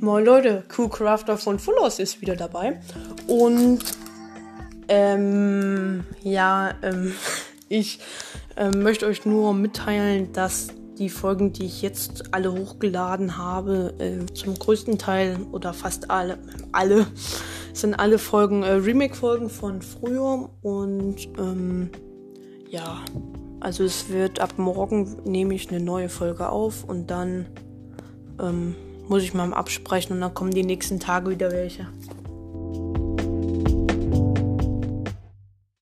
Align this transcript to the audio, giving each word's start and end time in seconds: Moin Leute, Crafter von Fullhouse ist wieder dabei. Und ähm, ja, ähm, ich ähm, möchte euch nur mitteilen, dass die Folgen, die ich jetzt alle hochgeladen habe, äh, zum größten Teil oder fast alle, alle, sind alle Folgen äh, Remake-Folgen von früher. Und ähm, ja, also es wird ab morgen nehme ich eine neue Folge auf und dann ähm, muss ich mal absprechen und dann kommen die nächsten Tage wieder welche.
Moin 0.00 0.26
Leute, 0.26 0.62
Crafter 0.68 1.38
von 1.38 1.58
Fullhouse 1.58 2.00
ist 2.00 2.20
wieder 2.20 2.36
dabei. 2.36 2.80
Und 3.26 3.78
ähm, 4.88 6.04
ja, 6.22 6.74
ähm, 6.82 7.12
ich 7.70 8.00
ähm, 8.56 8.82
möchte 8.82 9.06
euch 9.06 9.24
nur 9.24 9.54
mitteilen, 9.54 10.32
dass 10.34 10.68
die 10.98 11.08
Folgen, 11.08 11.52
die 11.54 11.64
ich 11.64 11.80
jetzt 11.80 12.34
alle 12.34 12.52
hochgeladen 12.52 13.38
habe, 13.38 13.94
äh, 13.98 14.26
zum 14.34 14.58
größten 14.58 14.98
Teil 14.98 15.38
oder 15.52 15.72
fast 15.72 16.10
alle, 16.10 16.38
alle, 16.72 17.06
sind 17.72 17.94
alle 17.94 18.18
Folgen 18.18 18.64
äh, 18.64 18.72
Remake-Folgen 18.72 19.48
von 19.48 19.80
früher. 19.80 20.50
Und 20.60 21.26
ähm, 21.38 21.90
ja, 22.68 23.02
also 23.60 23.82
es 23.84 24.10
wird 24.10 24.40
ab 24.40 24.58
morgen 24.58 25.16
nehme 25.24 25.54
ich 25.54 25.70
eine 25.70 25.80
neue 25.80 26.10
Folge 26.10 26.50
auf 26.50 26.84
und 26.84 27.10
dann 27.10 27.46
ähm, 28.38 28.74
muss 29.08 29.22
ich 29.22 29.34
mal 29.34 29.52
absprechen 29.52 30.14
und 30.14 30.20
dann 30.20 30.34
kommen 30.34 30.52
die 30.52 30.64
nächsten 30.64 31.00
Tage 31.00 31.30
wieder 31.30 31.52
welche. 31.52 31.86